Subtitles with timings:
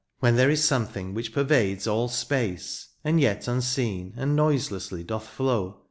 [0.19, 2.87] When there is something which pervades all space.
[3.03, 5.79] And yet unseen, and noiselessly doth flow.